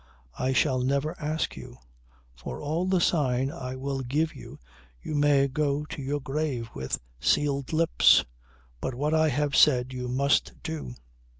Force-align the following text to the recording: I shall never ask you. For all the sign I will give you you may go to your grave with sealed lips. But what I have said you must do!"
I 0.39 0.51
shall 0.51 0.81
never 0.81 1.15
ask 1.21 1.55
you. 1.55 1.77
For 2.35 2.59
all 2.59 2.87
the 2.87 2.99
sign 2.99 3.51
I 3.51 3.75
will 3.75 3.99
give 3.99 4.33
you 4.33 4.57
you 4.99 5.13
may 5.13 5.47
go 5.47 5.85
to 5.85 6.01
your 6.01 6.19
grave 6.19 6.71
with 6.73 6.99
sealed 7.19 7.71
lips. 7.71 8.25
But 8.79 8.95
what 8.95 9.13
I 9.13 9.29
have 9.29 9.55
said 9.55 9.93
you 9.93 10.07
must 10.07 10.53
do!" 10.63 10.95